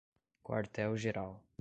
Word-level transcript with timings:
Quartel 0.41 0.97
Geral 0.97 1.39